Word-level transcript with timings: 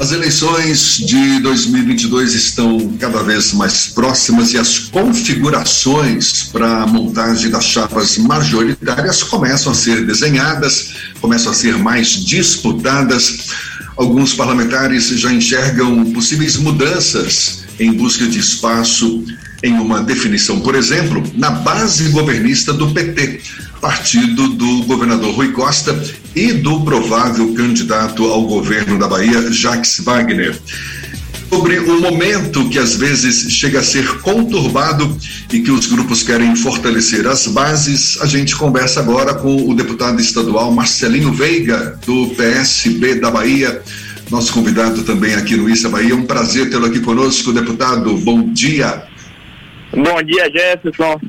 As 0.00 0.12
eleições 0.12 0.98
de 0.98 1.40
2022 1.40 2.32
estão 2.32 2.96
cada 3.00 3.20
vez 3.24 3.52
mais 3.52 3.88
próximas 3.88 4.52
e 4.52 4.58
as 4.58 4.78
configurações 4.78 6.44
para 6.44 6.84
a 6.84 6.86
montagem 6.86 7.50
das 7.50 7.64
chapas 7.64 8.16
majoritárias 8.16 9.24
começam 9.24 9.72
a 9.72 9.74
ser 9.74 10.06
desenhadas, 10.06 10.90
começam 11.20 11.50
a 11.50 11.54
ser 11.54 11.76
mais 11.76 12.10
disputadas. 12.10 13.48
Alguns 13.96 14.32
parlamentares 14.34 15.08
já 15.08 15.32
enxergam 15.32 16.12
possíveis 16.12 16.56
mudanças 16.56 17.64
em 17.80 17.92
busca 17.92 18.24
de 18.24 18.38
espaço 18.38 19.24
em 19.62 19.74
uma 19.74 20.02
definição, 20.02 20.60
por 20.60 20.74
exemplo, 20.74 21.22
na 21.34 21.50
base 21.50 22.08
governista 22.10 22.72
do 22.72 22.90
PT, 22.90 23.40
partido 23.80 24.48
do 24.50 24.82
governador 24.84 25.34
Rui 25.34 25.52
Costa 25.52 26.00
e 26.34 26.52
do 26.52 26.80
provável 26.82 27.52
candidato 27.54 28.24
ao 28.24 28.42
governo 28.46 28.98
da 28.98 29.08
Bahia, 29.08 29.50
Jacques 29.50 30.00
Wagner. 30.00 30.58
Sobre 31.50 31.78
o 31.78 32.00
momento 32.00 32.68
que 32.68 32.78
às 32.78 32.94
vezes 32.94 33.50
chega 33.50 33.80
a 33.80 33.82
ser 33.82 34.06
conturbado 34.20 35.16
e 35.50 35.60
que 35.60 35.70
os 35.70 35.86
grupos 35.86 36.22
querem 36.22 36.54
fortalecer 36.54 37.26
as 37.26 37.46
bases, 37.46 38.18
a 38.20 38.26
gente 38.26 38.54
conversa 38.54 39.00
agora 39.00 39.34
com 39.34 39.68
o 39.68 39.74
deputado 39.74 40.20
estadual 40.20 40.70
Marcelinho 40.72 41.32
Veiga, 41.32 41.98
do 42.06 42.28
PSB 42.36 43.14
da 43.14 43.30
Bahia 43.30 43.82
nosso 44.30 44.52
convidado 44.52 45.02
também 45.04 45.34
aqui 45.34 45.56
no 45.56 45.70
Issa 45.70 45.88
Bahia. 45.88 46.12
É 46.12 46.14
um 46.14 46.26
prazer 46.26 46.68
tê-lo 46.68 46.84
aqui 46.84 47.00
conosco, 47.00 47.50
deputado. 47.50 48.14
Bom 48.18 48.52
dia. 48.52 49.08
Bom 49.92 50.22
dia, 50.22 50.50
Jefferson. 50.50 51.20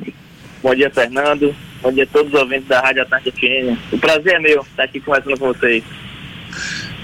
Bom 0.62 0.74
dia, 0.74 0.90
Fernando. 0.90 1.54
Bom 1.82 1.92
dia 1.92 2.04
a 2.04 2.06
todos 2.06 2.32
os 2.32 2.38
ouvintes 2.38 2.68
da 2.68 2.80
Rádio 2.80 3.02
Atlântica 3.02 3.32
FM. 3.32 3.78
O 3.92 3.98
prazer 3.98 4.34
é 4.34 4.38
meu 4.38 4.60
estar 4.62 4.84
aqui 4.84 5.00
conversando 5.00 5.38
com 5.38 5.52
vocês. 5.52 5.82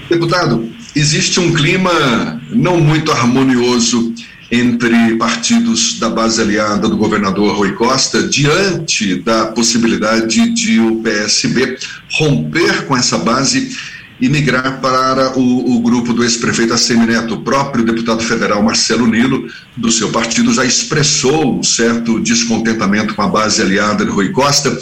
Deputado, 0.09 0.71
existe 0.95 1.39
um 1.39 1.53
clima 1.53 2.41
não 2.49 2.79
muito 2.79 3.11
harmonioso 3.11 4.13
entre 4.51 5.17
partidos 5.17 5.99
da 5.99 6.09
base 6.09 6.41
aliada 6.41 6.87
do 6.87 6.95
governador 6.95 7.57
Rui 7.57 7.73
Costa 7.73 8.23
diante 8.23 9.15
da 9.15 9.47
possibilidade 9.47 10.53
de 10.53 10.79
o 10.79 11.01
PSB 11.01 11.77
romper 12.11 12.85
com 12.85 12.95
essa 12.95 13.17
base 13.17 13.75
e 14.19 14.27
migrar 14.29 14.81
para 14.81 15.37
o, 15.37 15.75
o 15.75 15.79
grupo 15.79 16.13
do 16.13 16.23
ex-prefeito 16.23 16.73
Assemineto. 16.73 17.35
O 17.35 17.41
próprio 17.41 17.85
deputado 17.85 18.23
federal 18.23 18.63
Marcelo 18.63 19.07
Nilo, 19.07 19.47
do 19.75 19.91
seu 19.91 20.09
partido, 20.09 20.53
já 20.53 20.65
expressou 20.65 21.59
um 21.59 21.63
certo 21.63 22.19
descontentamento 22.19 23.13
com 23.13 23.21
a 23.21 23.27
base 23.27 23.61
aliada 23.61 24.03
de 24.03 24.11
Rui 24.11 24.29
Costa, 24.29 24.77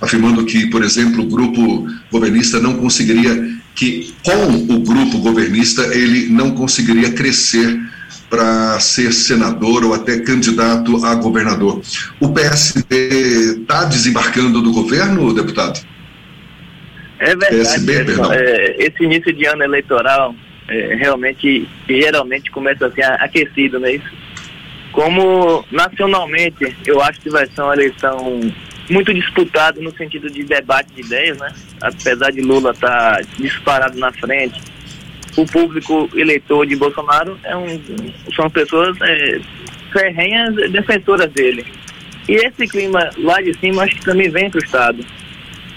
afirmando 0.00 0.44
que, 0.44 0.66
por 0.66 0.82
exemplo, 0.82 1.22
o 1.22 1.28
grupo 1.28 1.86
governista 2.10 2.58
não 2.58 2.74
conseguiria, 2.78 3.58
que 3.74 4.14
com 4.24 4.74
o 4.74 4.80
grupo 4.80 5.18
governista 5.18 5.82
ele 5.94 6.28
não 6.28 6.52
conseguiria 6.52 7.12
crescer 7.12 7.78
para 8.30 8.78
ser 8.78 9.12
senador 9.12 9.84
ou 9.84 9.94
até 9.94 10.18
candidato 10.20 11.04
a 11.04 11.14
governador. 11.14 11.80
O 12.20 12.28
PSD 12.28 13.60
está 13.60 13.84
desembarcando 13.84 14.60
do 14.60 14.72
governo, 14.72 15.32
deputado? 15.32 15.80
É 17.18 17.34
verdade. 17.34 18.34
é, 18.34 18.76
esse 18.78 19.04
início 19.04 19.32
de 19.32 19.44
ano 19.46 19.64
eleitoral 19.64 20.34
é, 20.68 20.94
realmente, 20.94 21.68
geralmente 21.88 22.50
começa 22.50 22.86
assim 22.86 23.02
aquecido, 23.02 23.80
não 23.80 23.88
é 23.88 23.94
isso? 23.94 24.10
Como 24.92 25.64
nacionalmente, 25.70 26.76
eu 26.86 27.00
acho 27.02 27.20
que 27.20 27.30
vai 27.30 27.46
ser 27.46 27.62
uma 27.62 27.74
eleição 27.74 28.40
muito 28.90 29.12
disputada 29.12 29.80
no 29.80 29.94
sentido 29.96 30.30
de 30.30 30.42
debate 30.44 30.92
de 30.94 31.02
ideias, 31.02 31.38
né? 31.38 31.52
Apesar 31.80 32.30
de 32.30 32.40
Lula 32.40 32.70
estar 32.70 33.16
tá 33.16 33.20
disparado 33.38 33.98
na 33.98 34.12
frente, 34.12 34.60
o 35.36 35.46
público 35.46 36.08
eleitor 36.14 36.66
de 36.66 36.74
Bolsonaro 36.74 37.38
é 37.44 37.56
um, 37.56 37.80
são 38.34 38.50
pessoas 38.50 38.96
é, 39.00 39.40
ferrenhas 39.92 40.54
defensoras 40.70 41.30
dele. 41.32 41.64
E 42.28 42.34
esse 42.34 42.66
clima 42.66 43.10
lá 43.18 43.40
de 43.40 43.54
cima 43.58 43.84
acho 43.84 43.96
que 43.96 44.04
também 44.04 44.28
vem 44.28 44.50
para 44.50 44.60
o 44.60 44.64
Estado. 44.64 45.04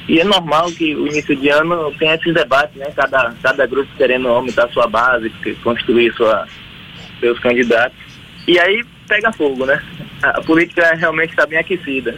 E 0.07 0.19
é 0.19 0.23
normal 0.23 0.72
que 0.72 0.95
o 0.95 1.07
início 1.07 1.35
de 1.35 1.50
ano 1.50 1.94
tenha 1.97 2.16
esses 2.16 2.34
debates, 2.34 2.75
né? 2.75 2.88
Cada, 2.95 3.34
cada 3.41 3.66
grupo 3.66 3.89
querendo 3.97 4.28
aumentar 4.28 4.67
sua 4.69 4.88
base, 4.88 5.31
construir 5.63 6.13
sua, 6.13 6.47
seus 7.19 7.39
candidatos. 7.39 7.97
E 8.47 8.59
aí 8.59 8.84
pega 9.07 9.31
fogo, 9.31 9.66
né? 9.66 9.81
A 10.23 10.41
política 10.41 10.94
realmente 10.95 11.31
está 11.31 11.45
bem 11.45 11.59
aquecida. 11.59 12.17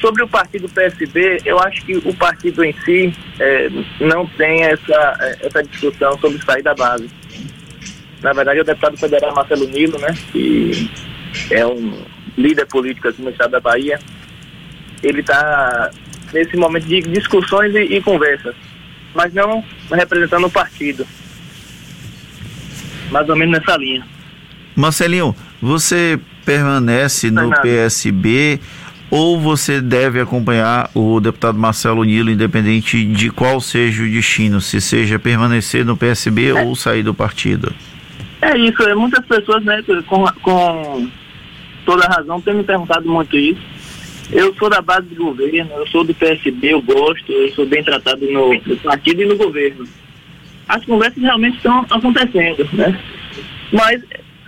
Sobre 0.00 0.22
o 0.22 0.28
partido 0.28 0.68
PSB, 0.68 1.42
eu 1.44 1.58
acho 1.58 1.84
que 1.84 1.96
o 1.96 2.14
partido 2.14 2.64
em 2.64 2.72
si 2.84 3.12
é, 3.38 3.68
não 4.00 4.26
tem 4.26 4.62
essa, 4.62 5.36
essa 5.40 5.62
discussão 5.62 6.16
sobre 6.18 6.42
sair 6.44 6.62
da 6.62 6.74
base. 6.74 7.08
Na 8.22 8.32
verdade, 8.32 8.60
o 8.60 8.64
deputado 8.64 8.96
federal 8.96 9.34
Marcelo 9.34 9.66
Nilo, 9.66 9.98
né? 9.98 10.14
Que 10.32 10.90
é 11.50 11.66
um 11.66 12.04
líder 12.36 12.66
político 12.66 13.08
aqui 13.08 13.22
no 13.22 13.30
estado 13.30 13.50
da 13.50 13.60
Bahia, 13.60 13.98
ele 15.02 15.20
está 15.20 15.90
nesse 16.32 16.56
momento 16.56 16.86
de 16.86 17.00
discussões 17.02 17.74
e, 17.74 17.96
e 17.96 18.02
conversas, 18.02 18.54
mas 19.14 19.32
não 19.32 19.64
representando 19.90 20.46
o 20.46 20.50
partido. 20.50 21.06
Mais 23.10 23.28
ou 23.28 23.36
menos 23.36 23.58
nessa 23.58 23.76
linha. 23.76 24.04
Marcelinho, 24.76 25.34
você 25.60 26.18
permanece 26.44 27.30
no 27.30 27.50
PSB 27.60 28.60
ou 29.10 29.40
você 29.40 29.80
deve 29.80 30.20
acompanhar 30.20 30.88
o 30.94 31.20
deputado 31.20 31.58
Marcelo 31.58 32.04
Nilo, 32.04 32.30
independente 32.30 33.04
de 33.04 33.28
qual 33.28 33.60
seja 33.60 34.04
o 34.04 34.08
destino, 34.08 34.60
se 34.60 34.80
seja 34.80 35.18
permanecer 35.18 35.84
no 35.84 35.96
PSB 35.96 36.50
é. 36.50 36.62
ou 36.62 36.76
sair 36.76 37.02
do 37.02 37.12
partido? 37.12 37.74
É 38.40 38.56
isso, 38.56 38.82
é, 38.82 38.94
muitas 38.94 39.24
pessoas, 39.26 39.64
né, 39.64 39.82
com, 40.06 40.24
com 40.40 41.10
toda 41.84 42.06
razão, 42.06 42.40
têm 42.40 42.54
me 42.54 42.64
perguntado 42.64 43.06
muito 43.10 43.36
isso. 43.36 43.60
Eu 44.32 44.54
sou 44.54 44.70
da 44.70 44.80
base 44.80 45.08
do 45.08 45.24
governo, 45.24 45.70
eu 45.76 45.86
sou 45.88 46.04
do 46.04 46.14
PSB, 46.14 46.72
eu 46.72 46.82
gosto, 46.82 47.32
eu 47.32 47.50
sou 47.52 47.66
bem 47.66 47.82
tratado 47.82 48.24
no, 48.30 48.54
no 48.54 48.76
partido 48.76 49.22
e 49.22 49.26
no 49.26 49.36
governo. 49.36 49.86
As 50.68 50.84
conversas 50.84 51.20
realmente 51.20 51.56
estão 51.56 51.84
acontecendo, 51.90 52.68
né? 52.72 52.98
Mas 53.72 54.00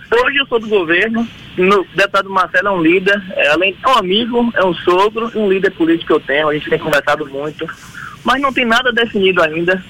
hoje 0.09 0.37
eu 0.37 0.45
sou 0.47 0.59
do 0.59 0.67
governo, 0.67 1.27
o 1.57 1.95
deputado 1.95 2.29
Marcelo 2.29 2.67
é 2.69 2.71
um 2.71 2.81
líder, 2.81 3.21
é, 3.35 3.49
além 3.49 3.75
é 3.83 3.87
um 3.87 3.97
amigo, 3.97 4.53
é 4.55 4.63
um 4.63 4.73
sogro, 4.73 5.31
um 5.35 5.49
líder 5.49 5.71
político 5.71 6.07
que 6.07 6.13
eu 6.13 6.19
tenho, 6.19 6.47
a 6.47 6.53
gente 6.53 6.69
tem 6.69 6.79
conversado 6.79 7.25
muito, 7.25 7.67
mas 8.23 8.41
não 8.41 8.53
tem 8.53 8.65
nada 8.65 8.91
definido 8.91 9.43
ainda. 9.43 9.83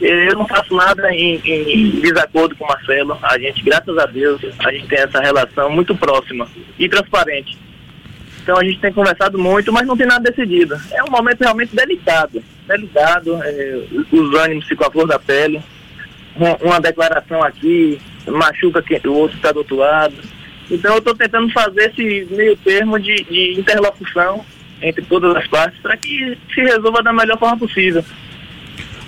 Eu 0.00 0.34
não 0.34 0.46
faço 0.46 0.74
nada 0.74 1.10
em, 1.14 1.40
em 1.44 1.90
desacordo 2.00 2.54
com 2.54 2.64
o 2.64 2.68
Marcelo. 2.68 3.18
A 3.22 3.38
gente, 3.38 3.62
graças 3.62 3.96
a 3.96 4.04
Deus, 4.04 4.42
a 4.58 4.70
gente 4.70 4.86
tem 4.88 4.98
essa 4.98 5.20
relação 5.20 5.70
muito 5.70 5.94
próxima 5.94 6.46
e 6.78 6.86
transparente. 6.86 7.56
Então 8.46 8.58
a 8.58 8.62
gente 8.62 8.78
tem 8.78 8.92
conversado 8.92 9.36
muito, 9.36 9.72
mas 9.72 9.84
não 9.84 9.96
tem 9.96 10.06
nada 10.06 10.30
decidido. 10.30 10.80
É 10.92 11.02
um 11.02 11.10
momento 11.10 11.40
realmente 11.40 11.74
delicado. 11.74 12.40
Delicado, 12.68 13.40
é, 13.42 13.82
os 14.12 14.34
ânimos 14.38 14.68
ficam 14.68 14.86
à 14.86 14.90
flor 14.92 15.04
da 15.04 15.18
pele. 15.18 15.60
Uma, 16.36 16.56
uma 16.58 16.80
declaração 16.80 17.42
aqui 17.42 18.00
machuca 18.24 18.80
quem, 18.80 19.00
o 19.04 19.14
outro 19.14 19.36
está 19.36 19.50
do 19.50 19.58
outro 19.58 19.74
lado. 19.74 20.14
Então 20.70 20.92
eu 20.92 20.98
estou 20.98 21.12
tentando 21.12 21.52
fazer 21.52 21.90
esse 21.90 22.32
meio 22.32 22.56
termo 22.58 23.00
de, 23.00 23.16
de 23.16 23.58
interlocução 23.58 24.44
entre 24.80 25.02
todas 25.02 25.34
as 25.34 25.48
partes 25.48 25.80
para 25.80 25.96
que 25.96 26.38
se 26.54 26.60
resolva 26.60 27.02
da 27.02 27.12
melhor 27.12 27.40
forma 27.40 27.58
possível. 27.58 28.04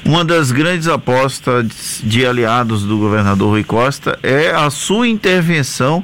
Uma 0.05 0.25
das 0.25 0.51
grandes 0.51 0.89
apostas 0.89 2.01
de 2.03 2.27
aliados 2.27 2.83
do 2.83 2.99
governador 2.99 3.51
Rui 3.51 3.63
Costa 3.63 4.19
é 4.21 4.51
a 4.51 4.69
sua 4.69 5.07
intervenção 5.07 6.03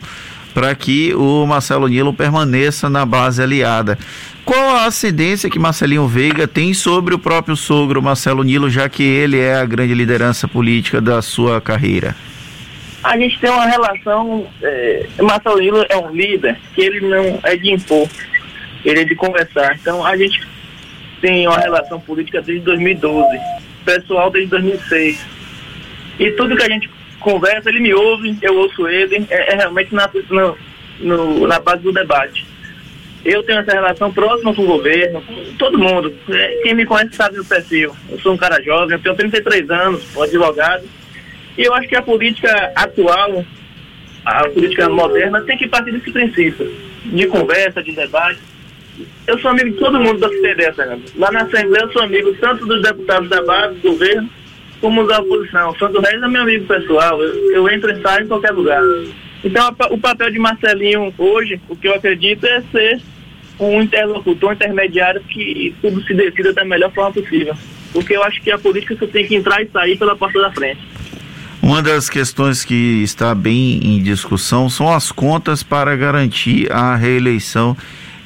para 0.55 0.73
que 0.75 1.13
o 1.15 1.45
Marcelo 1.47 1.89
Nilo 1.89 2.15
permaneça 2.15 2.89
na 2.89 3.05
base 3.05 3.43
aliada. 3.43 3.99
Qual 4.45 4.77
a 4.77 4.87
ascendência 4.87 5.51
que 5.51 5.59
Marcelinho 5.59 6.07
Veiga 6.07 6.47
tem 6.47 6.73
sobre 6.73 7.15
o 7.15 7.19
próprio 7.19 7.57
sogro 7.57 8.01
Marcelo 8.01 8.45
Nilo, 8.45 8.71
já 8.71 8.89
que 8.89 9.03
ele 9.03 9.41
é 9.41 9.57
a 9.57 9.65
grande 9.65 9.95
liderança 9.95 10.47
política 10.47 11.01
da 11.01 11.21
sua 11.21 11.61
carreira? 11.61 12.15
A 13.03 13.19
gente 13.19 13.39
tem 13.41 13.51
uma 13.51 13.67
relação. 13.67 14.47
É, 14.63 15.07
Marcelo 15.21 15.59
Nilo 15.59 15.85
é 15.89 15.97
um 15.97 16.11
líder 16.15 16.57
que 16.75 16.83
ele 16.83 17.01
não 17.01 17.41
é 17.43 17.57
de 17.57 17.73
impor, 17.73 18.09
ele 18.85 19.01
é 19.01 19.05
de 19.05 19.15
conversar. 19.15 19.77
Então 19.81 20.05
a 20.05 20.17
gente 20.17 20.41
tem 21.21 21.49
uma 21.49 21.59
relação 21.59 21.99
política 21.99 22.41
desde 22.41 22.65
2012, 22.65 23.39
pessoal 23.85 24.31
desde 24.31 24.51
2006. 24.51 25.27
E 26.19 26.31
tudo 26.33 26.57
que 26.57 26.63
a 26.63 26.69
gente 26.69 26.89
conversa, 27.25 27.71
ele 27.71 27.81
me 27.81 27.95
ouve, 27.95 28.37
eu 28.43 28.55
ouço 28.57 28.87
ele, 28.87 29.27
é, 29.31 29.55
é 29.55 29.57
realmente 29.57 29.93
na, 29.95 30.09
no, 30.31 30.59
no, 31.01 31.47
na 31.47 31.59
base 31.59 31.83
do 31.83 31.93
debate. 31.93 32.47
Eu 33.25 33.43
tenho 33.43 33.61
essa 33.61 33.73
relação 33.73 34.13
próxima 34.13 34.55
com 34.55 34.63
o 34.63 34.67
governo, 34.67 35.23
com 35.23 35.57
todo 35.57 35.79
mundo. 35.79 36.15
É, 36.29 36.61
quem 36.63 36.75
me 36.75 36.85
conhece 36.85 37.17
sabe 37.17 37.37
do 37.37 37.45
perfil. 37.45 37.97
Eu 38.11 38.21
sou 38.21 38.35
um 38.35 38.37
cara 38.37 38.63
jovem, 38.63 38.97
eu 38.97 39.03
tenho 39.03 39.17
33 39.17 39.71
anos, 39.71 40.21
advogado. 40.21 40.85
E 41.57 41.63
eu 41.63 41.73
acho 41.73 41.89
que 41.89 41.97
a 41.97 42.03
política 42.03 42.73
atual, 42.77 43.43
a 44.27 44.49
política 44.51 44.91
moderna, 44.91 45.41
tem 45.43 45.57
que 45.57 45.67
partir 45.67 45.93
desse 45.93 46.13
princípio 46.13 46.71
de 47.07 47.27
conversa, 47.27 47.83
de 47.83 47.93
debate. 47.93 48.41
Eu 49.27 49.39
sou 49.39 49.51
amigo 49.51 49.71
de 49.71 49.79
todo 49.79 49.99
mundo 49.99 50.21
da 50.21 50.29
CPD, 50.29 50.73
Fernando. 50.75 51.05
Lá 51.17 51.33
na 51.33 51.43
Assembleia 51.43 51.85
eu 51.85 51.93
sou 51.93 52.03
amigo 52.03 52.35
tanto 52.35 52.67
dos 52.67 52.83
deputados 52.83 53.31
da 53.31 53.43
base, 53.43 53.77
do 53.77 53.93
governo, 53.93 54.29
como 54.85 55.01
usar 55.01 55.17
a 55.17 55.21
oposição. 55.23 55.75
Sandro 55.79 56.03
Reis 56.03 56.23
é 56.23 56.29
meu 56.29 56.43
amigo 56.43 56.67
pessoal, 56.67 57.19
eu, 57.23 57.53
eu 57.53 57.71
entro 57.71 57.91
e 57.91 58.03
saio 58.03 58.27
em 58.27 58.29
qualquer 58.29 58.51
lugar. 58.51 58.83
Então, 59.43 59.67
a, 59.67 59.87
o 59.91 59.97
papel 59.97 60.31
de 60.31 60.39
Marcelinho 60.39 61.11
hoje, 61.17 61.59
o 61.71 61.75
que 61.75 61.89
eu 61.89 61.95
acredito 61.95 62.45
é 62.45 62.63
ser 62.71 63.01
um 63.59 63.81
interlocutor, 63.81 64.51
um 64.51 64.53
intermediário 64.53 65.23
que 65.23 65.75
tudo 65.81 66.03
se 66.03 66.13
decida 66.13 66.53
da 66.53 66.67
melhor 66.67 66.93
forma 66.93 67.15
possível. 67.15 67.55
Porque 67.95 68.15
eu 68.15 68.23
acho 68.25 68.43
que 68.43 68.51
a 68.51 68.59
política 68.59 68.95
você 68.95 69.07
tem 69.07 69.27
que 69.27 69.35
entrar 69.35 69.63
e 69.63 69.71
sair 69.71 69.97
pela 69.97 70.15
porta 70.15 70.39
da 70.39 70.53
frente. 70.53 70.83
Uma 71.63 71.81
das 71.81 72.11
questões 72.11 72.63
que 72.63 73.03
está 73.03 73.35
bem 73.35 73.81
em 73.83 74.03
discussão 74.03 74.69
são 74.69 74.93
as 74.93 75.11
contas 75.11 75.63
para 75.63 75.97
garantir 75.97 76.71
a 76.71 76.95
reeleição 76.95 77.75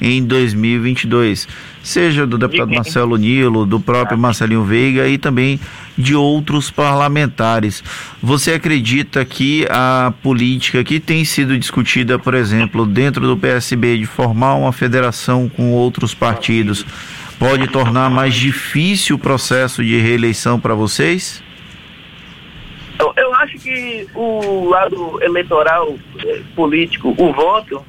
em 0.01 0.23
2022, 0.23 1.47
seja 1.83 2.25
do 2.25 2.37
deputado 2.37 2.73
Marcelo 2.73 3.17
Nilo, 3.17 3.65
do 3.65 3.79
próprio 3.79 4.17
ah. 4.17 4.21
Marcelinho 4.21 4.63
Veiga 4.63 5.07
e 5.07 5.17
também 5.17 5.59
de 5.97 6.15
outros 6.15 6.71
parlamentares. 6.71 7.83
Você 8.21 8.53
acredita 8.53 9.25
que 9.25 9.65
a 9.69 10.13
política 10.23 10.83
que 10.83 10.99
tem 10.99 11.25
sido 11.25 11.57
discutida, 11.57 12.17
por 12.17 12.33
exemplo, 12.33 12.85
dentro 12.85 13.27
do 13.27 13.37
PSB, 13.37 13.97
de 13.97 14.05
formar 14.05 14.55
uma 14.55 14.71
federação 14.71 15.49
com 15.49 15.71
outros 15.71 16.13
partidos, 16.13 16.85
pode 17.37 17.67
tornar 17.67 18.09
mais 18.09 18.33
difícil 18.35 19.15
o 19.15 19.19
processo 19.19 19.83
de 19.83 19.97
reeleição 19.99 20.59
para 20.59 20.73
vocês? 20.73 21.43
Eu, 22.99 23.13
eu 23.15 23.33
acho 23.35 23.57
que 23.59 24.05
o 24.13 24.67
lado 24.69 25.23
eleitoral 25.23 25.95
eh, 26.19 26.41
político, 26.53 27.15
o 27.17 27.31
voto, 27.31 27.81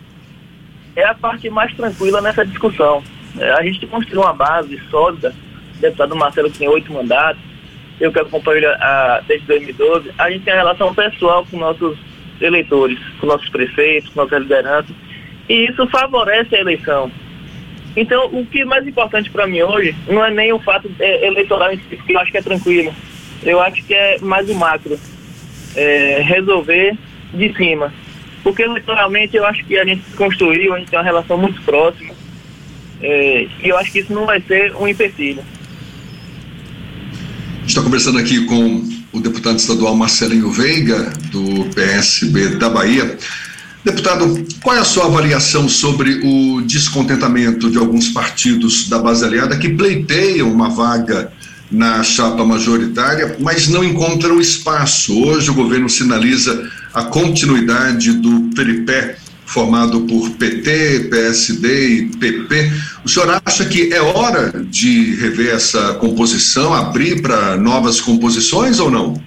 é 0.97 1.05
a 1.05 1.15
parte 1.15 1.49
mais 1.51 1.75
tranquila 1.75 2.21
nessa 2.21 2.45
discussão. 2.45 3.03
É, 3.39 3.51
a 3.53 3.63
gente 3.63 3.87
construiu 3.87 4.23
uma 4.23 4.33
base 4.33 4.81
sólida, 4.91 5.35
o 5.77 5.81
deputado 5.81 6.17
Marcelo 6.17 6.51
tem 6.51 6.69
oito 6.69 6.93
mandatos, 6.93 7.43
eu 8.01 8.13
que 8.13 8.19
acompanho 8.19 8.69
a, 8.69 9.23
desde 9.27 9.47
2012, 9.47 10.11
a 10.19 10.31
gente 10.31 10.45
tem 10.45 10.55
uma 10.55 10.61
relação 10.61 10.95
pessoal 10.95 11.47
com 11.51 11.59
nossos 11.59 11.99
eleitores, 12.41 12.99
com 13.21 13.27
nossos 13.27 13.49
prefeitos, 13.51 14.11
com 14.11 14.23
nossas 14.23 14.41
lideranças, 14.43 14.95
e 15.49 15.67
isso 15.67 15.87
favorece 15.89 16.57
a 16.57 16.61
eleição. 16.61 17.11
Então, 17.97 18.27
o 18.27 18.47
que 18.47 18.61
é 18.61 18.65
mais 18.65 18.87
importante 18.87 19.31
para 19.31 19.47
mim 19.47 19.63
hoje 19.63 19.95
não 20.09 20.25
é 20.25 20.31
nem 20.31 20.53
o 20.53 20.61
fato 20.61 20.91
é, 20.99 21.27
eleitoral 21.27 21.73
em 21.73 21.79
si, 21.79 21.97
que 21.97 22.13
eu 22.13 22.21
acho 22.21 22.31
que 22.31 22.39
é 22.39 22.43
tranquilo. 22.43 22.95
Eu 23.43 23.61
acho 23.61 23.85
que 23.85 23.95
é 23.95 24.19
mais 24.21 24.49
o 24.49 24.55
macro. 24.55 24.99
É, 25.75 26.21
resolver 26.23 26.97
de 27.33 27.53
cima. 27.55 27.93
Porque 28.43 28.63
eleitoralmente 28.63 29.37
eu 29.37 29.45
acho 29.45 29.65
que 29.65 29.79
a 29.79 29.85
gente 29.85 30.03
construiu, 30.17 30.75
a 30.75 30.79
gente 30.79 30.91
tem 30.91 30.99
uma 30.99 31.05
relação 31.05 31.37
muito 31.37 31.61
próxima. 31.63 32.15
É, 33.03 33.47
e 33.63 33.69
eu 33.69 33.77
acho 33.79 33.93
que 33.93 34.01
isso 34.01 34.13
não 34.13 34.27
vai 34.27 34.41
ser 34.41 34.75
um 34.77 34.87
empecilho. 34.87 35.43
Está 37.67 37.83
conversando 37.83 38.19
aqui 38.19 38.45
com 38.47 38.83
o 39.13 39.21
deputado 39.21 39.59
estadual 39.59 39.95
Marcelinho 39.95 40.51
Veiga, 40.51 41.13
do 41.31 41.65
PSB 41.75 42.57
da 42.57 42.69
Bahia. 42.69 43.17
Deputado, 43.85 44.45
qual 44.63 44.77
é 44.77 44.81
a 44.81 44.85
sua 44.85 45.07
avaliação 45.07 45.69
sobre 45.69 46.21
o 46.23 46.61
descontentamento 46.61 47.71
de 47.71 47.79
alguns 47.79 48.09
partidos 48.09 48.89
da 48.89 48.99
base 48.99 49.25
aliada 49.25 49.57
que 49.57 49.71
pleiteiam 49.71 50.53
uma 50.53 50.69
vaga 50.69 51.33
na 51.71 52.03
chapa 52.03 52.45
majoritária, 52.45 53.37
mas 53.41 53.69
não 53.69 53.83
encontram 53.83 54.41
espaço? 54.41 55.19
Hoje 55.25 55.51
o 55.51 55.55
governo 55.55 55.89
sinaliza 55.89 56.71
a 56.95 57.05
continuidade 57.05 58.13
do 58.13 58.51
peripé 58.55 59.17
formado 59.51 60.03
por 60.03 60.31
PT, 60.31 61.09
PSD 61.11 61.89
e 61.89 62.17
PP. 62.17 62.73
O 63.05 63.09
senhor 63.09 63.43
acha 63.45 63.65
que 63.65 63.93
é 63.93 64.01
hora 64.01 64.53
de 64.65 65.17
rever 65.17 65.55
essa 65.55 65.95
composição, 65.95 66.73
abrir 66.73 67.21
para 67.21 67.57
novas 67.57 68.01
composições 68.01 68.79
ou 68.79 68.91
não? 68.91 69.21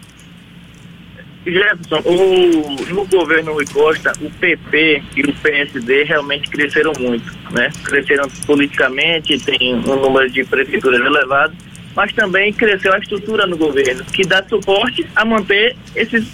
Jefferson, 1.46 2.02
o, 2.06 2.94
no 2.94 3.06
governo 3.06 3.52
Rui 3.54 3.66
Costa, 3.66 4.14
o 4.22 4.30
PP 4.32 5.04
e 5.18 5.22
o 5.24 5.34
PSD 5.34 6.04
realmente 6.04 6.50
cresceram 6.50 6.94
muito, 6.98 7.26
né? 7.52 7.70
Cresceram 7.84 8.30
politicamente, 8.46 9.38
tem 9.40 9.76
um 9.76 10.00
número 10.00 10.32
de 10.32 10.46
prefeituras 10.46 11.02
elevado, 11.02 11.54
mas 11.94 12.14
também 12.14 12.54
cresceu 12.54 12.94
a 12.94 12.98
estrutura 12.98 13.46
no 13.46 13.58
governo, 13.58 14.06
que 14.06 14.24
dá 14.24 14.42
suporte 14.48 15.06
a 15.16 15.26
manter 15.26 15.76
esses, 15.96 16.26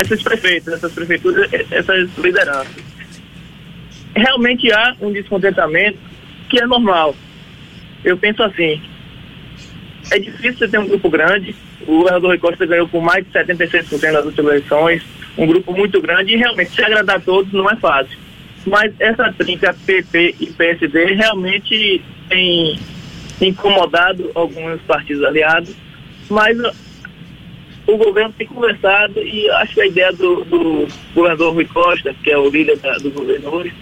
esses 0.00 0.22
prefeitos, 0.22 0.72
essas 0.72 0.92
prefeituras, 0.92 1.50
essas 1.70 2.16
lideranças 2.18 2.98
realmente 4.18 4.70
há 4.72 4.96
um 5.00 5.12
descontentamento 5.12 5.98
que 6.48 6.60
é 6.60 6.66
normal. 6.66 7.14
Eu 8.04 8.16
penso 8.16 8.42
assim, 8.42 8.80
é 10.10 10.18
difícil 10.18 10.58
você 10.58 10.68
ter 10.68 10.78
um 10.78 10.88
grupo 10.88 11.08
grande, 11.08 11.54
o 11.82 11.98
governador 11.98 12.30
Rui 12.30 12.38
Costa 12.38 12.66
ganhou 12.66 12.88
por 12.88 13.02
mais 13.02 13.24
de 13.24 13.32
76% 13.32 14.12
das 14.12 14.24
últimas 14.24 14.52
eleições, 14.52 15.02
um 15.36 15.46
grupo 15.46 15.72
muito 15.72 16.00
grande, 16.00 16.34
e 16.34 16.36
realmente 16.36 16.70
se 16.70 16.82
agradar 16.82 17.16
a 17.16 17.20
todos 17.20 17.52
não 17.52 17.70
é 17.70 17.76
fácil. 17.76 18.18
Mas 18.66 18.92
essa 18.98 19.32
trinca 19.32 19.74
PP 19.86 20.34
e 20.40 20.46
PSD 20.46 21.14
realmente 21.14 22.02
tem 22.28 22.78
incomodado 23.40 24.30
alguns 24.34 24.80
partidos 24.82 25.24
aliados, 25.24 25.74
mas 26.28 26.56
o 27.88 27.96
governo 27.96 28.34
tem 28.36 28.46
conversado 28.46 29.18
e 29.18 29.48
acho 29.50 29.74
que 29.74 29.80
a 29.80 29.86
ideia 29.86 30.12
do, 30.12 30.44
do 30.44 30.86
governador 31.14 31.54
Rui 31.54 31.64
Costa, 31.64 32.14
que 32.22 32.30
é 32.30 32.36
o 32.36 32.50
líder 32.50 32.76
da, 32.76 32.92
dos 32.98 33.12
governadores, 33.14 33.72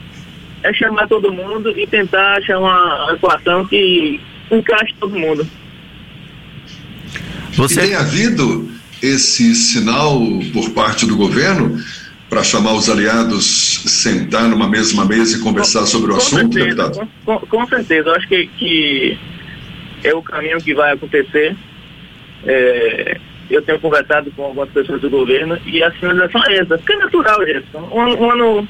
é 0.62 0.72
chamar 0.72 1.08
todo 1.08 1.32
mundo 1.32 1.76
e 1.76 1.86
tentar 1.88 2.36
achar 2.36 2.58
uma 2.58 3.12
equação 3.16 3.66
que 3.66 4.20
encaixe 4.50 4.94
todo 5.00 5.18
mundo. 5.18 5.46
Você... 7.54 7.80
E 7.80 7.86
tem 7.88 7.94
havido 7.96 8.70
esse 9.02 9.54
sinal 9.56 10.20
por 10.52 10.70
parte 10.70 11.04
do 11.04 11.16
governo 11.16 11.76
para 12.30 12.44
chamar 12.44 12.74
os 12.74 12.88
aliados, 12.88 13.82
sentar 13.86 14.44
numa 14.44 14.68
mesma 14.68 15.04
mesa 15.04 15.36
e 15.36 15.40
conversar 15.40 15.80
com, 15.80 15.86
sobre 15.86 16.12
o 16.12 16.16
assunto, 16.16 16.54
certeza, 16.54 16.64
deputado? 16.64 17.08
Com, 17.24 17.38
com, 17.40 17.66
certeza, 17.66 18.08
eu 18.08 18.14
acho 18.14 18.28
que, 18.28 18.46
que 18.58 19.18
é 20.04 20.14
o 20.14 20.22
caminho 20.22 20.58
que 20.58 20.74
vai 20.74 20.92
acontecer. 20.92 21.56
É, 22.44 23.18
eu 23.50 23.62
tenho 23.62 23.81
conversado 23.81 24.31
com 24.32 24.44
algumas 24.44 24.70
pessoas 24.70 25.00
do 25.00 25.10
governo 25.10 25.58
e 25.66 25.82
a 25.82 25.90
sinalização 25.93 26.43
é 26.46 26.54
essa, 26.58 26.78
porque 26.78 26.93
é 26.93 26.96
natural, 26.96 27.44
Gerson. 27.44 27.88
Um, 27.93 28.25
um 28.25 28.31
ano 28.31 28.69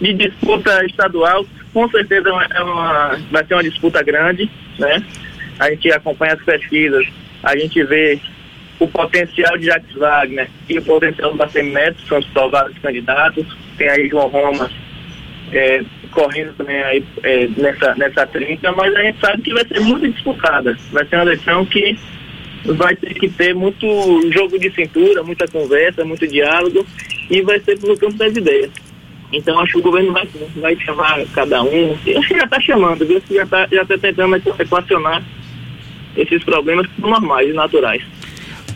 de 0.00 0.12
disputa 0.14 0.84
estadual, 0.86 1.44
com 1.72 1.88
certeza 1.90 2.28
é 2.28 2.62
uma, 2.62 3.18
vai 3.30 3.44
ser 3.44 3.54
uma 3.54 3.62
disputa 3.62 4.02
grande, 4.02 4.50
né? 4.78 5.02
A 5.58 5.70
gente 5.70 5.90
acompanha 5.92 6.34
as 6.34 6.42
pesquisas, 6.42 7.06
a 7.42 7.56
gente 7.56 7.82
vê 7.84 8.20
o 8.78 8.86
potencial 8.86 9.58
de 9.58 9.66
Jacques 9.66 9.96
Wagner 9.96 10.48
e 10.68 10.78
o 10.78 10.84
potencial 10.84 11.34
do 11.34 11.62
Neto, 11.62 12.00
são 12.06 12.18
os 12.18 12.26
prováveis 12.26 12.78
candidatos. 12.78 13.44
Tem 13.76 13.88
aí 13.88 14.08
João 14.08 14.28
Roma 14.28 14.70
é, 15.52 15.82
correndo 16.12 16.54
também 16.56 16.80
aí 16.82 17.04
é, 17.22 17.48
nessa, 17.56 17.94
nessa 17.96 18.26
trinca, 18.26 18.72
mas 18.72 18.94
a 18.94 19.02
gente 19.02 19.20
sabe 19.20 19.42
que 19.42 19.52
vai 19.52 19.66
ser 19.66 19.80
muito 19.80 20.08
disputada. 20.08 20.76
Vai 20.92 21.04
ser 21.06 21.16
uma 21.16 21.24
eleição 21.24 21.64
que 21.66 21.98
vai 22.64 22.96
ter 22.96 23.14
que 23.14 23.28
ter 23.28 23.54
muito 23.54 23.86
jogo 24.32 24.58
de 24.58 24.70
cintura, 24.70 25.22
muita 25.22 25.46
conversa, 25.48 26.04
muito 26.04 26.26
diálogo 26.26 26.86
e 27.30 27.42
vai 27.42 27.60
ser 27.60 27.78
pelo 27.78 27.96
campo 27.96 28.14
das 28.14 28.34
ideias. 28.36 28.70
Então 29.32 29.58
acho 29.60 29.72
que 29.72 29.78
o 29.78 29.82
governo 29.82 30.12
vai, 30.12 30.28
vai 30.56 30.76
chamar 30.76 31.24
cada 31.34 31.62
um. 31.62 31.92
Acho 31.92 32.28
que 32.28 32.36
já 32.36 32.44
está 32.44 32.60
chamando, 32.60 33.06
viu? 33.06 33.20
Já 33.30 33.42
está 33.42 33.68
já 33.70 33.84
tá 33.84 33.98
tentando 33.98 34.36
equacionar 34.36 35.22
esses 36.16 36.42
problemas 36.44 36.88
normais 36.98 37.50
e 37.50 37.52
naturais. 37.52 38.02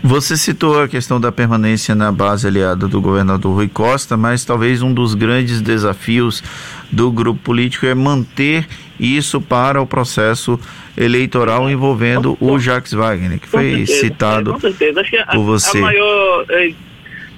Você 0.04 0.36
citou 0.36 0.82
a 0.82 0.88
questão 0.88 1.20
da 1.20 1.30
permanência 1.30 1.94
na 1.94 2.10
base 2.10 2.48
aliada 2.48 2.88
do 2.88 3.00
governador 3.00 3.54
Rui 3.54 3.68
Costa, 3.68 4.16
mas 4.16 4.44
talvez 4.44 4.82
um 4.82 4.92
dos 4.92 5.14
grandes 5.14 5.62
desafios 5.62 6.42
do 6.90 7.12
grupo 7.12 7.40
político 7.40 7.86
é 7.86 7.94
manter 7.94 8.66
isso 8.98 9.40
para 9.40 9.80
o 9.80 9.86
processo 9.86 10.58
eleitoral 10.98 11.70
envolvendo 11.70 12.36
o 12.40 12.58
Jacques 12.58 12.92
Wagner, 12.92 13.38
que 13.38 13.46
foi 13.46 13.86
certeza, 13.86 14.00
citado 14.00 14.50
é, 14.50 15.20
a, 15.20 15.26
por 15.26 15.44
você. 15.44 15.78
A 15.78 15.80
maior 15.80 16.46
é, 16.50 16.74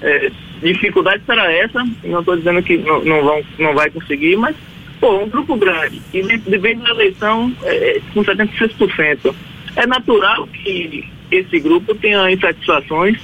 é, 0.01 0.33
dificuldade 0.63 1.23
será 1.27 1.53
essa, 1.53 1.85
não 2.03 2.21
estou 2.21 2.35
dizendo 2.35 2.63
que 2.63 2.79
não, 2.79 3.05
não, 3.05 3.23
vão, 3.23 3.43
não 3.59 3.75
vai 3.75 3.91
conseguir, 3.91 4.37
mas, 4.37 4.57
pô, 4.99 5.19
um 5.19 5.29
grupo 5.29 5.55
grande, 5.57 6.01
e 6.15 6.23
depende 6.23 6.83
da 6.83 6.91
eleição 6.93 7.55
é, 7.63 8.01
com 8.15 8.25
76%. 8.25 9.35
É 9.77 9.87
natural 9.87 10.47
que 10.47 11.13
esse 11.31 11.59
grupo 11.61 11.95
tenha 11.95 12.31
insatisfações 12.31 13.19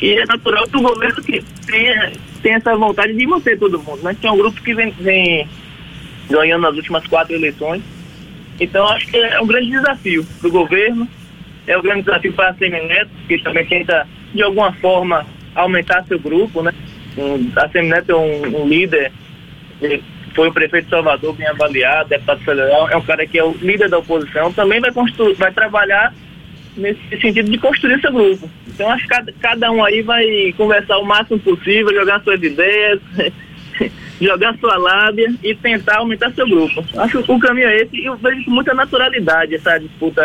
e 0.00 0.14
é 0.14 0.26
natural 0.26 0.66
que 0.66 0.76
o 0.76 0.82
governo 0.82 1.22
tenha, 1.22 2.12
tenha 2.42 2.56
essa 2.56 2.76
vontade 2.76 3.12
de 3.14 3.26
manter 3.26 3.58
todo 3.58 3.78
mundo, 3.78 4.02
né? 4.02 4.16
Que 4.18 4.26
é 4.26 4.30
um 4.30 4.36
grupo 4.36 4.60
que 4.62 4.74
vem, 4.74 4.90
vem 5.00 5.48
ganhando 6.28 6.62
nas 6.62 6.76
últimas 6.76 7.06
quatro 7.06 7.34
eleições. 7.34 7.82
Então, 8.60 8.86
acho 8.88 9.06
que 9.06 9.16
é 9.16 9.40
um 9.40 9.46
grande 9.46 9.70
desafio 9.70 10.24
para 10.40 10.48
o 10.48 10.52
governo, 10.52 11.08
é 11.66 11.76
um 11.76 11.82
grande 11.82 12.02
desafio 12.02 12.32
para 12.32 12.50
a 12.50 12.54
Semineto, 12.54 13.10
que 13.26 13.38
também 13.38 13.66
tenta, 13.66 14.06
de 14.32 14.42
alguma 14.42 14.72
forma, 14.74 15.26
aumentar 15.54 16.04
seu 16.04 16.18
grupo, 16.18 16.62
né? 16.62 16.72
A 17.56 17.68
Semineto 17.68 18.12
é 18.12 18.16
um, 18.16 18.62
um 18.62 18.68
líder, 18.68 19.12
foi 20.34 20.48
o 20.48 20.52
prefeito 20.52 20.84
de 20.84 20.90
Salvador 20.90 21.34
bem 21.34 21.46
avaliado, 21.46 22.08
deputado 22.08 22.40
federal, 22.40 22.88
é 22.90 22.96
um 22.96 23.02
cara 23.02 23.26
que 23.26 23.38
é 23.38 23.44
o 23.44 23.52
líder 23.52 23.88
da 23.88 23.98
oposição, 23.98 24.52
também 24.52 24.80
vai, 24.80 24.90
vai 25.36 25.52
trabalhar 25.52 26.12
nesse 26.76 27.20
sentido 27.20 27.50
de 27.50 27.58
construir 27.58 28.00
seu 28.00 28.12
grupo, 28.12 28.50
Então 28.66 28.90
acho 28.90 29.04
que 29.04 29.08
cada, 29.08 29.32
cada 29.40 29.70
um 29.70 29.84
aí 29.84 30.02
vai 30.02 30.54
conversar 30.56 30.98
o 30.98 31.04
máximo 31.04 31.38
possível, 31.38 31.94
jogar 31.94 32.22
suas 32.22 32.42
ideias, 32.42 33.00
jogar 34.20 34.56
sua 34.58 34.76
lábia 34.76 35.34
e 35.42 35.54
tentar 35.54 35.98
aumentar 35.98 36.32
seu 36.32 36.48
grupo. 36.48 36.84
Acho 36.96 37.22
que 37.22 37.32
o 37.32 37.38
caminho 37.38 37.68
é 37.68 37.82
esse 37.82 37.96
e 37.96 38.06
eu 38.06 38.16
vejo 38.16 38.44
com 38.44 38.50
muita 38.50 38.74
naturalidade 38.74 39.54
essa 39.54 39.78
disputa 39.78 40.22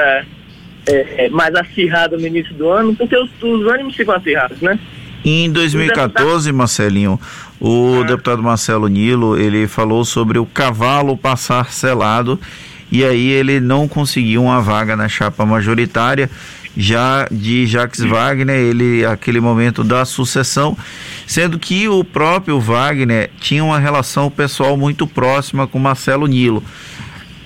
é, 0.88 1.26
é 1.26 1.30
mais 1.30 1.54
acirrada 1.56 2.18
no 2.18 2.26
início 2.26 2.54
do 2.56 2.70
ano, 2.70 2.96
porque 2.96 3.16
os, 3.16 3.30
os 3.42 3.68
ânimos 3.68 3.96
ficam 3.96 4.16
acirrados, 4.16 4.60
né? 4.62 4.80
Em 5.24 5.52
2014, 5.52 6.52
Marcelinho, 6.54 7.20
o 7.60 8.02
ah. 8.02 8.04
deputado 8.06 8.42
Marcelo 8.42 8.88
Nilo, 8.88 9.38
ele 9.38 9.68
falou 9.68 10.06
sobre 10.06 10.40
o 10.40 10.46
cavalo 10.46 11.18
passar 11.18 11.72
selado 11.72 12.40
e 12.92 13.04
aí 13.04 13.28
ele 13.28 13.60
não 13.60 13.88
conseguiu 13.88 14.44
uma 14.44 14.62
vaga 14.62 14.96
na 14.96 15.08
chapa 15.08 15.46
majoritária. 15.46 16.30
Já 16.78 17.28
de 17.30 17.66
Jacques 17.66 18.00
Wagner, 18.00 18.56
ele 18.56 19.06
aquele 19.06 19.40
momento 19.40 19.84
da 19.84 20.06
sucessão, 20.06 20.78
sendo 21.28 21.60
que 21.60 21.90
o 21.90 22.04
próprio 22.04 22.60
Wagner 22.60 23.32
tinha 23.40 23.64
uma 23.64 23.80
relação 23.80 24.30
pessoal 24.30 24.78
muito 24.78 25.06
próxima 25.06 25.68
com 25.68 25.78
Marcelo 25.78 26.26
Nilo. 26.28 26.64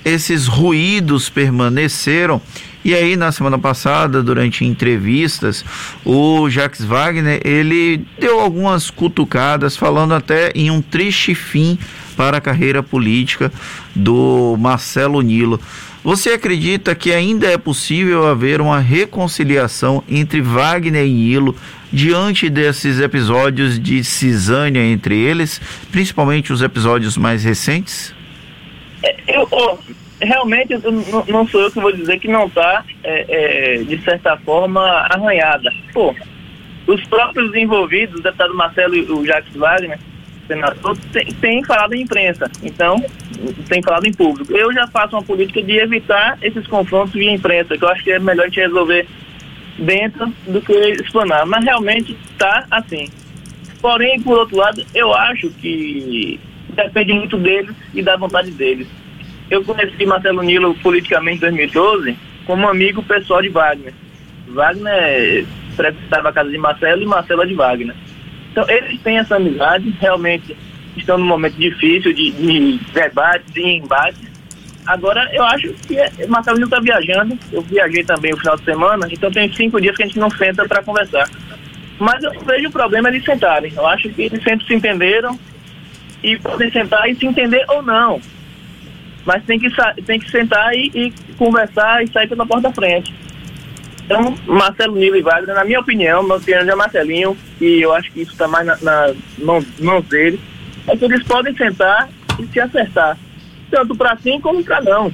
Esses 0.06 0.46
ruídos 0.46 1.30
permaneceram. 1.30 2.42
E 2.86 2.94
aí, 2.94 3.16
na 3.16 3.32
semana 3.32 3.58
passada, 3.58 4.22
durante 4.22 4.66
entrevistas, 4.66 5.64
o 6.04 6.50
Jacques 6.50 6.84
Wagner, 6.84 7.42
ele 7.46 8.06
deu 8.20 8.42
algumas 8.42 8.92
cutucadas, 8.92 9.78
falando 9.78 10.14
até 10.14 10.52
em 10.54 10.70
um 10.70 10.82
triste 10.82 11.34
fim 11.34 11.80
para 12.14 12.38
a 12.38 12.42
carreira 12.42 12.82
política 12.82 13.52
do 13.96 14.56
Marcelo 14.60 15.22
Nilo. 15.22 15.60
Você 16.04 16.32
acredita 16.32 16.94
que 16.94 17.14
ainda 17.14 17.48
é 17.48 17.58
possível 17.58 18.28
haver 18.28 18.60
uma 18.60 18.80
reconciliação 18.80 20.04
entre 20.10 20.42
Wagner 20.42 21.06
e 21.06 21.14
Nilo 21.14 21.56
diante 21.92 22.50
desses 22.50 23.00
episódios 23.00 23.80
de 23.80 24.04
cisânia 24.04 24.82
entre 24.82 25.18
eles, 25.18 25.62
principalmente 25.92 26.52
os 26.52 26.62
episódios 26.62 27.18
mais 27.18 27.46
recentes? 27.46 28.14
É, 29.02 29.16
eu, 29.28 29.48
oh, 29.50 29.78
realmente 30.22 30.78
não, 30.78 31.24
não 31.26 31.48
sou 31.48 31.62
eu 31.62 31.72
que 31.72 31.80
vou 31.80 31.92
dizer 31.92 32.20
que 32.20 32.28
não 32.28 32.48
está, 32.48 32.84
é, 33.04 33.78
é, 33.78 33.84
de 33.84 33.98
certa 34.04 34.36
forma, 34.38 34.82
arranhada. 35.10 35.72
Pô, 35.94 36.14
os 36.88 37.02
próprios 37.08 37.56
envolvidos, 37.56 38.20
o 38.20 38.24
deputado 38.24 38.54
Marcelo 38.56 38.96
e 38.96 39.02
o 39.04 39.26
Jacques 39.26 39.56
Wagner, 39.56 40.00
senador, 40.48 40.98
tem, 41.12 41.26
tem 41.26 41.64
falado 41.64 41.94
em 41.94 42.02
imprensa, 42.02 42.50
então, 42.62 43.04
tem 43.68 43.82
falado 43.82 44.06
em 44.06 44.14
público. 44.14 44.56
Eu 44.56 44.74
já 44.74 44.88
faço 44.88 45.16
uma 45.16 45.24
política 45.24 45.62
de 45.62 45.78
evitar 45.78 46.38
esses 46.42 46.66
confrontos 46.68 47.14
via 47.14 47.32
imprensa, 47.32 47.78
que 47.78 47.84
eu 47.84 47.90
acho 47.90 48.04
que 48.04 48.12
é 48.12 48.20
melhor 48.20 48.44
a 48.44 48.48
gente 48.48 48.60
resolver 48.60 49.08
dentro 49.78 50.34
do 50.48 50.62
que 50.62 50.74
explanar. 50.74 51.46
Mas 51.46 51.64
realmente 51.64 52.18
está 52.32 52.66
assim. 52.70 53.08
Porém, 53.82 54.22
por 54.22 54.38
outro 54.38 54.58
lado, 54.58 54.84
eu 54.94 55.14
acho 55.14 55.50
que 55.50 56.40
depende 56.70 57.14
muito 57.14 57.38
deles 57.38 57.76
e 57.94 58.02
da 58.02 58.16
vontade 58.16 58.52
deles. 58.52 58.88
Eu 59.50 59.64
conheci 59.64 60.06
Marcelo 60.06 60.42
Nilo 60.42 60.74
politicamente 60.76 61.38
em 61.38 61.42
2012 61.42 62.18
como 62.46 62.68
amigo 62.68 63.04
pessoal 63.04 63.42
de 63.42 63.50
Wagner. 63.50 63.94
Wagner 64.48 65.46
frequentava 65.76 66.30
a 66.30 66.34
casa 66.34 66.50
de 66.50 66.58
Marcelo 66.58 67.02
e 67.02 67.06
Marcelo 67.06 67.44
é 67.44 67.46
de 67.46 67.54
Wagner. 67.54 67.96
Então, 68.54 68.70
eles 68.70 69.02
têm 69.02 69.18
essa 69.18 69.38
amizade, 69.38 69.90
realmente 70.00 70.56
estão 70.96 71.18
num 71.18 71.26
momento 71.26 71.56
difícil 71.56 72.14
de, 72.14 72.30
de 72.30 72.80
debates 72.94 73.56
e 73.56 73.78
embates. 73.78 74.22
Agora, 74.86 75.28
eu 75.34 75.44
acho 75.44 75.74
que 75.74 75.98
é, 75.98 76.28
Marcelo 76.28 76.58
Nilo 76.58 76.68
está 76.68 76.80
viajando, 76.80 77.36
eu 77.52 77.64
viajei 77.64 78.04
também 78.04 78.32
o 78.32 78.38
final 78.38 78.56
de 78.56 78.64
semana, 78.64 79.08
então 79.10 79.32
tem 79.32 79.52
cinco 79.52 79.82
dias 79.82 79.98
que 79.98 80.04
a 80.04 80.06
gente 80.06 80.20
não 80.20 80.30
senta 80.30 80.68
para 80.68 80.84
conversar. 80.84 81.28
Mas 81.98 82.24
eu 82.24 82.32
vejo 82.42 82.68
o 82.68 82.72
problema 82.72 83.10
eles 83.10 83.26
sentarem. 83.26 83.74
Eu 83.76 83.88
acho 83.88 84.08
que 84.10 84.22
eles 84.22 84.44
sempre 84.44 84.68
se 84.68 84.76
entenderam 84.76 85.40
e 86.22 86.38
podem 86.38 86.70
sentar 86.70 87.10
e 87.10 87.16
se 87.16 87.26
entender 87.26 87.66
ou 87.70 87.82
não. 87.82 88.22
Mas 89.26 89.44
tem 89.46 89.58
que, 89.58 89.68
tem 90.06 90.20
que 90.20 90.30
sentar 90.30 90.76
e, 90.76 90.92
e 90.94 91.14
conversar 91.40 92.04
e 92.04 92.08
sair 92.12 92.28
pela 92.28 92.46
porta 92.46 92.70
da 92.70 92.76
frente. 92.76 93.12
Então, 94.14 94.38
Marcelo 94.46 94.96
Nilo 94.96 95.16
e 95.16 95.24
Wagner, 95.24 95.56
na 95.56 95.66
minha 95.66 95.80
opinião, 95.80 96.22
meu 96.22 96.38
opinião 96.38 96.62
é 96.62 96.76
Marcelinho, 96.76 97.36
e 97.60 97.82
eu 97.82 97.92
acho 97.94 98.12
que 98.12 98.22
isso 98.22 98.34
está 98.34 98.48
mais 98.48 98.64
na, 98.64 98.78
na 98.80 99.14
mão, 99.40 99.66
mãos 99.80 100.06
dele, 100.06 100.40
é 100.86 100.96
que 100.96 101.04
eles 101.04 101.24
podem 101.24 101.56
sentar 101.58 102.08
e 102.40 102.46
se 102.46 102.60
acertar, 102.60 103.18
tanto 103.72 103.96
para 103.96 104.16
sim 104.18 104.40
como 104.40 104.64
para 104.64 104.82
não. 104.82 105.12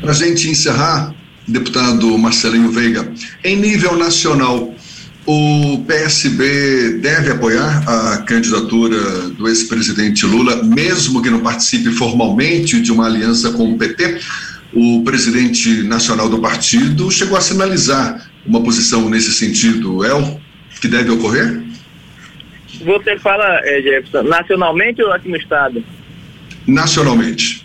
Para 0.00 0.10
a 0.10 0.14
gente 0.14 0.50
encerrar, 0.50 1.14
deputado 1.46 2.18
Marcelinho 2.18 2.72
Veiga, 2.72 3.12
em 3.44 3.54
nível 3.54 3.96
nacional, 3.96 4.74
o 5.24 5.84
PSB 5.86 6.98
deve 7.00 7.30
apoiar 7.30 7.84
a 7.88 8.18
candidatura 8.18 9.28
do 9.30 9.48
ex-presidente 9.48 10.26
Lula, 10.26 10.62
mesmo 10.64 11.22
que 11.22 11.30
não 11.30 11.40
participe 11.40 11.90
formalmente 11.90 12.80
de 12.80 12.90
uma 12.90 13.06
aliança 13.06 13.52
com 13.52 13.72
o 13.72 13.78
PT? 13.78 14.20
O 14.72 15.02
presidente 15.04 15.82
nacional 15.82 16.28
do 16.28 16.38
partido 16.38 17.10
chegou 17.10 17.36
a 17.36 17.40
sinalizar 17.40 18.30
uma 18.44 18.62
posição 18.62 19.08
nesse 19.08 19.32
sentido. 19.32 20.04
É 20.04 20.14
o 20.14 20.40
que 20.80 20.88
deve 20.88 21.10
ocorrer? 21.10 21.62
Você 22.84 23.18
fala, 23.18 23.60
é, 23.64 23.80
Jefferson, 23.80 24.22
nacionalmente 24.22 25.02
ou 25.02 25.12
aqui 25.12 25.28
no 25.28 25.36
Estado? 25.36 25.82
Nacionalmente. 26.66 27.62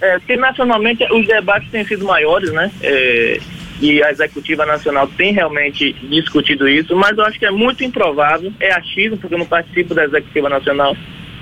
É, 0.00 0.18
porque 0.18 0.36
nacionalmente 0.36 1.04
os 1.12 1.26
debates 1.26 1.70
têm 1.70 1.84
sido 1.84 2.04
maiores, 2.04 2.50
né? 2.52 2.70
É, 2.82 3.38
e 3.80 4.02
a 4.02 4.10
Executiva 4.10 4.64
Nacional 4.64 5.08
tem 5.08 5.32
realmente 5.32 5.92
discutido 6.08 6.68
isso, 6.68 6.94
mas 6.96 7.16
eu 7.16 7.24
acho 7.24 7.38
que 7.38 7.46
é 7.46 7.50
muito 7.50 7.82
improvável, 7.84 8.52
é 8.60 8.72
achismo, 8.72 9.16
porque 9.16 9.34
eu 9.34 9.38
não 9.38 9.46
participo 9.46 9.94
da 9.94 10.04
Executiva 10.04 10.48
Nacional, 10.48 10.96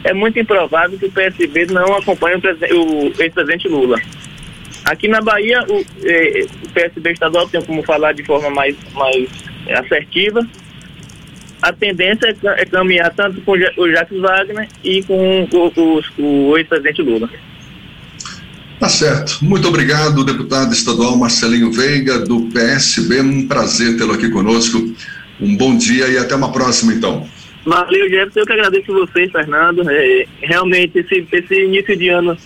é 0.04 0.12
muito 0.12 0.38
improvável 0.38 0.99
que 0.99 1.07
o 1.07 1.12
PSB 1.12 1.66
não 1.66 1.95
acompanhe 1.95 2.37
o, 2.37 3.07
o 3.07 3.23
ex-presidente 3.23 3.69
Lula. 3.69 4.00
Aqui 4.85 5.07
na 5.09 5.21
Bahia, 5.21 5.65
o, 5.69 5.85
eh, 6.05 6.47
o 6.65 6.69
PSB 6.71 7.12
estadual 7.12 7.49
tem 7.49 7.62
como 7.62 7.83
falar 7.83 8.12
de 8.12 8.25
forma 8.25 8.51
mais, 8.51 8.77
mais 8.95 9.29
assertiva. 9.79 10.47
A 11.62 11.73
tendência 11.73 12.27
é, 12.27 12.62
é 12.62 12.65
caminhar 12.65 13.12
tanto 13.15 13.41
com 13.43 13.53
o 13.53 13.91
Jacques 13.91 14.19
Wagner 14.19 14.69
e 14.83 15.03
com 15.05 15.49
o, 15.53 15.73
o, 15.77 16.51
o 16.51 16.59
ex-presidente 16.59 17.03
Lula. 17.03 17.31
Tá 18.81 18.89
certo. 18.89 19.39
Muito 19.45 19.69
obrigado, 19.69 20.25
deputado 20.25 20.73
estadual 20.73 21.17
Marcelinho 21.17 21.71
Veiga, 21.71 22.19
do 22.19 22.49
PSB. 22.53 23.21
Um 23.21 23.47
prazer 23.47 23.97
tê-lo 23.97 24.15
aqui 24.15 24.29
conosco. 24.29 24.93
Um 25.41 25.57
bom 25.57 25.77
dia 25.77 26.09
e 26.09 26.19
até 26.19 26.35
uma 26.35 26.51
próxima, 26.51 26.93
então. 26.93 27.29
Valeu, 27.65 28.11
Jefferson. 28.11 28.41
Eu 28.41 28.47
que 28.47 28.53
agradeço 28.53 28.93
vocês, 28.93 29.31
Fernando. 29.31 29.89
É, 29.89 30.27
realmente, 30.41 30.99
esse, 30.99 31.25
esse 31.31 31.55
início 31.65 31.97
de 31.97 32.09
ano 32.09 32.37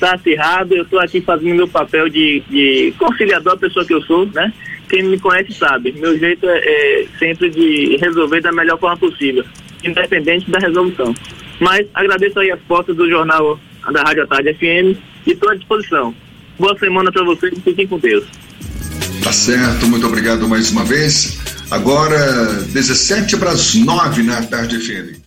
está 0.00 0.14
acirrado, 0.14 0.74
eu 0.74 0.82
estou 0.82 0.98
aqui 0.98 1.20
fazendo 1.20 1.54
meu 1.54 1.68
papel 1.68 2.08
de, 2.08 2.42
de 2.48 2.94
conciliador, 2.98 3.52
a 3.52 3.58
pessoa 3.58 3.84
que 3.84 3.92
eu 3.92 4.02
sou, 4.02 4.26
né? 4.26 4.52
Quem 4.88 5.04
me 5.04 5.20
conhece 5.20 5.52
sabe, 5.52 5.92
meu 5.92 6.18
jeito 6.18 6.48
é, 6.48 6.58
é 6.58 7.06
sempre 7.18 7.50
de 7.50 7.96
resolver 7.98 8.40
da 8.40 8.50
melhor 8.50 8.78
forma 8.78 8.96
possível, 8.96 9.44
independente 9.84 10.50
da 10.50 10.58
resolução. 10.58 11.14
Mas 11.60 11.86
agradeço 11.94 12.40
aí 12.40 12.50
as 12.50 12.60
portas 12.60 12.96
do 12.96 13.08
jornal 13.08 13.60
da 13.92 14.02
Rádio 14.02 14.26
Tarde 14.26 14.54
FM 14.54 14.98
e 15.26 15.32
estou 15.32 15.50
à 15.50 15.54
disposição. 15.54 16.14
Boa 16.58 16.76
semana 16.78 17.12
para 17.12 17.24
vocês 17.24 17.52
e 17.56 17.60
fiquem 17.60 17.86
com 17.86 17.98
Deus. 17.98 18.24
Tá 19.22 19.32
certo, 19.32 19.86
muito 19.86 20.06
obrigado 20.06 20.48
mais 20.48 20.72
uma 20.72 20.84
vez. 20.84 21.38
Agora, 21.70 22.18
17 22.72 23.36
para 23.36 23.50
as 23.50 23.74
9 23.74 24.22
na 24.22 24.42
Tarde 24.42 24.78
FM. 24.80 25.19